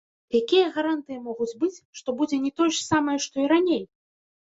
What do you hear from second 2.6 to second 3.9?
ж самае, што і раней?